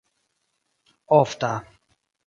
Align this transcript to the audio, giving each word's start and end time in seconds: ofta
ofta 1.19 1.53